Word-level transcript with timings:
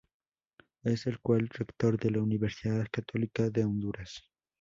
Es 0.81 1.05
el 1.05 1.13
actual 1.13 1.47
rector 1.49 1.99
de 1.99 2.09
la 2.09 2.23
Universidad 2.23 2.87
Católica 2.91 3.51
de 3.51 3.65
Honduras. 3.65 4.23